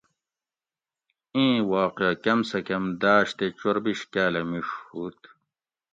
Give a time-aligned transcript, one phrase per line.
[1.35, 5.19] ایں واقعہ کۤم سہۤ کۤم داۤش تے چوربیش کاۤلہ میڛ ھوت